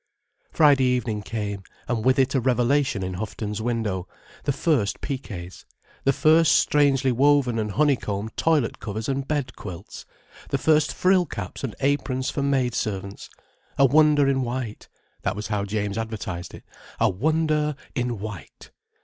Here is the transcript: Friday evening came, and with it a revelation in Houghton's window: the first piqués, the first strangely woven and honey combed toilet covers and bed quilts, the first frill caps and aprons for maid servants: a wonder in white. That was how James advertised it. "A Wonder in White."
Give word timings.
Friday 0.51 0.85
evening 0.85 1.21
came, 1.21 1.61
and 1.87 2.03
with 2.03 2.17
it 2.17 2.33
a 2.33 2.39
revelation 2.39 3.03
in 3.03 3.13
Houghton's 3.13 3.61
window: 3.61 4.07
the 4.45 4.51
first 4.51 4.99
piqués, 4.99 5.63
the 6.05 6.11
first 6.11 6.53
strangely 6.53 7.11
woven 7.11 7.59
and 7.59 7.73
honey 7.73 7.97
combed 7.97 8.35
toilet 8.35 8.79
covers 8.79 9.07
and 9.07 9.27
bed 9.27 9.55
quilts, 9.55 10.07
the 10.49 10.57
first 10.57 10.91
frill 10.91 11.27
caps 11.27 11.63
and 11.63 11.75
aprons 11.81 12.31
for 12.31 12.41
maid 12.41 12.73
servants: 12.73 13.29
a 13.77 13.85
wonder 13.85 14.27
in 14.27 14.41
white. 14.41 14.89
That 15.21 15.35
was 15.35 15.49
how 15.49 15.65
James 15.65 15.99
advertised 15.99 16.55
it. 16.55 16.63
"A 16.99 17.07
Wonder 17.07 17.75
in 17.93 18.17
White." 18.17 18.71